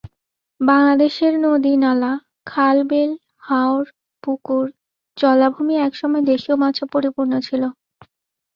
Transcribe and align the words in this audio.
বাংলাদেশের 0.61 1.33
নদী-নালা, 1.45 2.11
খাল-বিল, 2.47 3.11
হাওর, 3.39 3.85
পুকুর, 4.23 4.65
জলাভূমি 5.17 5.75
একসময় 5.79 6.23
দেশীয় 6.31 6.55
মাছে 6.61 6.83
পরিপূর্ণ 6.93 7.33
ছিল। 7.47 7.63